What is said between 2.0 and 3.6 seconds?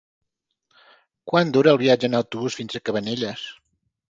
en autobús fins a Cabanelles?